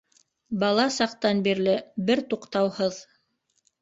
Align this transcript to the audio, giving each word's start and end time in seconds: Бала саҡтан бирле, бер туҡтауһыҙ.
Бала 0.61 0.85
саҡтан 0.95 1.43
бирле, 1.49 1.77
бер 2.11 2.23
туҡтауһыҙ. 2.33 3.03